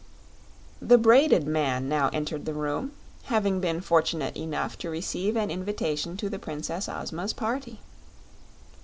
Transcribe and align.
The 0.81 0.97
Braided 0.97 1.45
Man 1.45 1.87
now 1.87 2.09
entered 2.11 2.45
the 2.45 2.55
room, 2.55 2.93
having 3.25 3.59
been 3.59 3.81
fortunate 3.81 4.35
enough 4.35 4.75
to 4.79 4.89
receive 4.89 5.35
an 5.35 5.51
invitation 5.51 6.17
to 6.17 6.27
the 6.27 6.39
Princess 6.39 6.89
Ozma's 6.89 7.33
party. 7.33 7.81